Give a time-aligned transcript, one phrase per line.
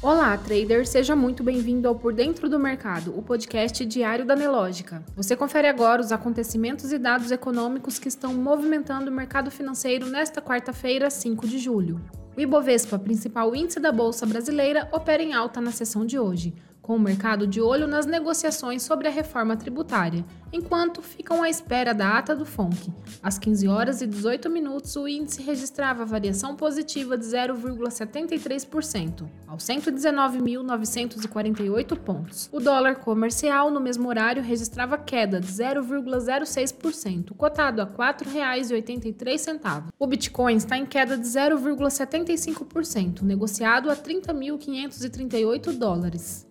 [0.00, 5.02] Olá, trader, seja muito bem-vindo ao Por Dentro do Mercado, o podcast diário da Nelógica.
[5.16, 10.40] Você confere agora os acontecimentos e dados econômicos que estão movimentando o mercado financeiro nesta
[10.40, 12.00] quarta-feira, 5 de julho.
[12.36, 16.54] O Ibovespa, principal índice da Bolsa Brasileira, opera em alta na sessão de hoje
[16.88, 21.92] com o mercado de olho nas negociações sobre a reforma tributária, enquanto ficam à espera
[21.92, 22.90] da ata do FONC.
[23.22, 31.98] Às 15 horas e 18 minutos, o índice registrava variação positiva de 0,73%, aos 119.948
[31.98, 32.48] pontos.
[32.50, 39.92] O dólar comercial, no mesmo horário, registrava queda de 0,06%, cotado a R$ 4,83.
[39.98, 46.48] O Bitcoin está em queda de 0,75%, negociado a 30.538 dólares.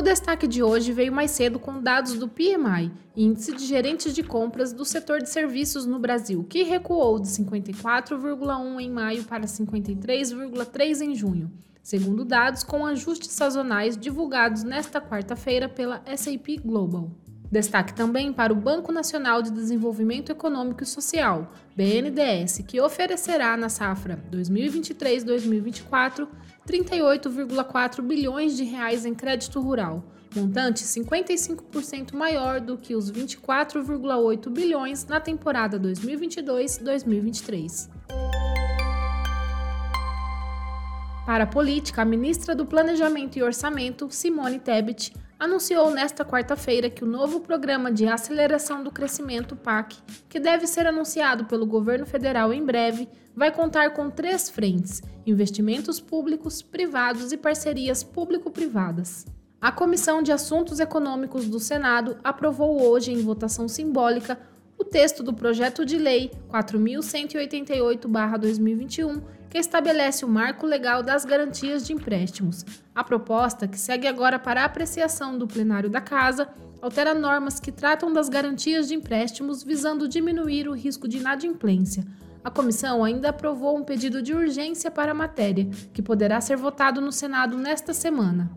[0.00, 4.22] O destaque de hoje veio mais cedo com dados do PMI, Índice de Gerentes de
[4.22, 11.02] Compras do setor de serviços no Brasil, que recuou de 54,1 em maio para 53,3
[11.02, 17.10] em junho, segundo dados com ajustes sazonais divulgados nesta quarta-feira pela SAP Global.
[17.50, 23.68] Destaque também para o Banco Nacional de Desenvolvimento Econômico e Social, BNDES, que oferecerá na
[23.68, 26.28] safra 2023-2024
[26.64, 30.04] 38,4 bilhões de reais em crédito rural,
[30.36, 37.90] montante 55% maior do que os 24,8 bilhões na temporada 2022-2023.
[41.26, 47.02] Para a política, a ministra do Planejamento e Orçamento, Simone Tebet, anunciou nesta quarta-feira que
[47.02, 49.96] o novo Programa de Aceleração do Crescimento PAC,
[50.28, 55.98] que deve ser anunciado pelo governo federal em breve, vai contar com três frentes: investimentos
[55.98, 59.24] públicos, privados e parcerias público-privadas.
[59.58, 64.38] A Comissão de Assuntos Econômicos do Senado aprovou hoje, em votação simbólica,
[64.80, 71.92] o texto do projeto de lei 4188-2021, que estabelece o marco legal das garantias de
[71.92, 72.64] empréstimos.
[72.94, 76.48] A proposta, que segue agora para apreciação do plenário da Casa,
[76.80, 82.02] altera normas que tratam das garantias de empréstimos visando diminuir o risco de inadimplência.
[82.42, 87.02] A comissão ainda aprovou um pedido de urgência para a matéria, que poderá ser votado
[87.02, 88.50] no Senado nesta semana.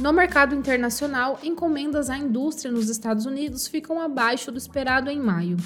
[0.00, 5.58] No mercado internacional, encomendas à indústria nos Estados Unidos ficam abaixo do esperado em maio.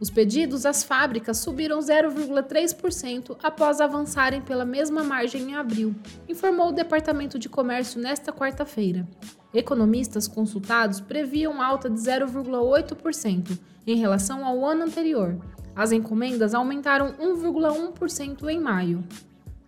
[0.00, 5.94] Os pedidos às fábricas subiram 0,3% após avançarem pela mesma margem em abril,
[6.28, 9.06] informou o Departamento de Comércio nesta quarta-feira.
[9.54, 13.56] Economistas consultados previam alta de 0,8%
[13.86, 15.38] em relação ao ano anterior.
[15.76, 19.04] As encomendas aumentaram 1,1% em maio.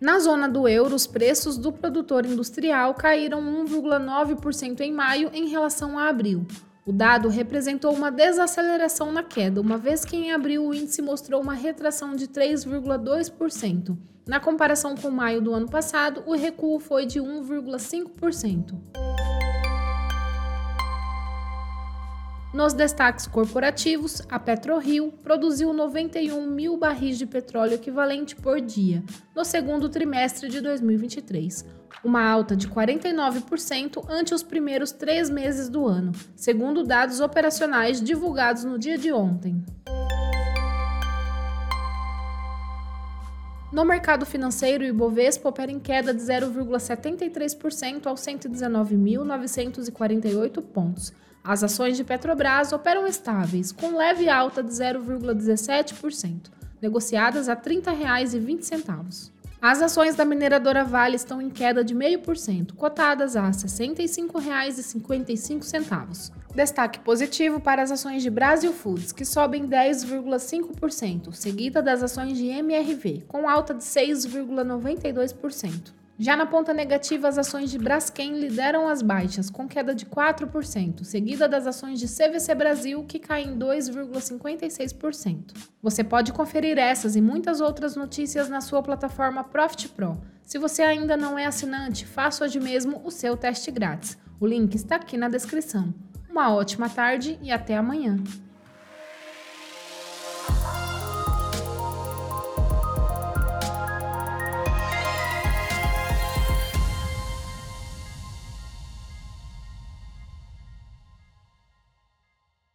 [0.01, 5.99] Na zona do euro, os preços do produtor industrial caíram 1,9% em maio em relação
[5.99, 6.43] a abril.
[6.83, 11.39] O dado representou uma desaceleração na queda, uma vez que em abril o índice mostrou
[11.39, 13.95] uma retração de 3,2%.
[14.27, 18.73] Na comparação com maio do ano passado, o recuo foi de 1,5%.
[22.53, 29.01] Nos destaques corporativos, a PetroRio produziu 91 mil barris de petróleo equivalente por dia
[29.33, 31.65] no segundo trimestre de 2023,
[32.03, 38.65] uma alta de 49% ante os primeiros três meses do ano, segundo dados operacionais divulgados
[38.65, 39.63] no dia de ontem.
[43.71, 51.97] No mercado financeiro, o Ibovespa opera em queda de 0,73% aos 119.948 pontos as ações
[51.97, 59.31] de Petrobras operam estáveis, com leve alta de 0,17%, negociadas a R$ 30,20.
[59.61, 66.31] As ações da mineradora Vale estão em queda de 0,5%, cotadas a R$ 65,55.
[66.55, 72.47] Destaque positivo para as ações de Brasil Foods, que sobem 10,5%, seguida das ações de
[72.47, 76.00] MRV, com alta de 6,92%.
[76.21, 81.03] Já na ponta negativa, as ações de Braskem lideram as baixas, com queda de 4%,
[81.03, 85.51] seguida das ações de CVC Brasil, que caem 2,56%.
[85.81, 90.21] Você pode conferir essas e muitas outras notícias na sua plataforma Profit Pro.
[90.43, 94.15] Se você ainda não é assinante, faça hoje mesmo o seu teste grátis.
[94.39, 95.91] O link está aqui na descrição.
[96.29, 98.23] Uma ótima tarde e até amanhã!